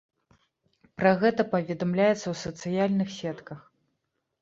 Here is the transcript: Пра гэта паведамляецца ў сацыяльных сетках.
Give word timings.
Пра 1.01 1.11
гэта 1.25 1.45
паведамляецца 1.53 2.27
ў 2.35 2.37
сацыяльных 2.45 3.09
сетках. 3.21 3.59